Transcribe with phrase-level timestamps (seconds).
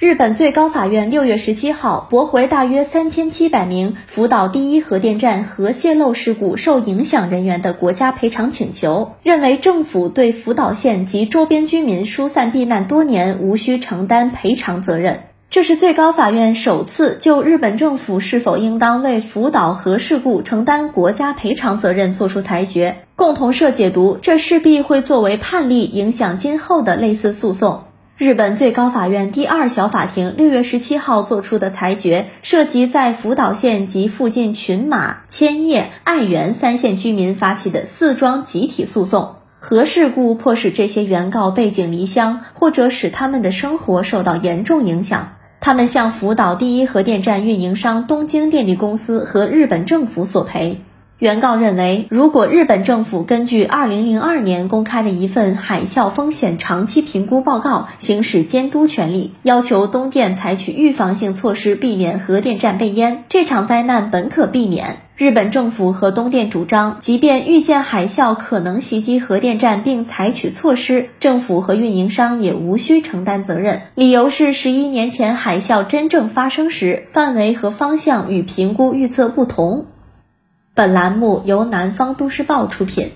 [0.00, 15.24] 日本最高法院六月十七号驳回大约三千七百名福岛第一核电站核泄漏事故受影响人员的国家赔偿请求，认为政府对福岛县及周边居民疏散避难多年，无需承担赔偿责任。
[15.50, 22.96] 这是最高法院首次就日本政府是否应当为福岛核事故承担国家赔偿责任作出裁决。
[23.16, 27.82] 共同社解读，这势必会作为判例，影响今后的类似诉讼。
[28.20, 39.36] 日本最高法院第二小法庭六月十七号作出的裁决，涉及在福岛县及附近群马、千叶、爱媛三县居民发起的四桩集体诉讼。
[39.58, 45.36] 核事故迫使这些原告背井离乡，或者使他们的生活受到严重影响。
[45.58, 50.82] 他们向福岛第一核电站运营商东京电力公司和日本政府索赔。
[51.20, 64.96] 原告认为，如果日本政府根据2002年公开的一份海啸风险长期评估报告行使监督权力，要求东电采取预防性措施避免核电站被淹，这场灾难本可避免。
[65.14, 73.82] 日本政府和东电主张，即便预见海啸可能袭击核电站并采取措施，政府和运营商也无需承担责任。
[73.94, 79.84] 理由是，十一年前海啸真正发生时，范围和方向与评估预测不同。
[80.72, 83.12] 本栏目由南方都市报出品。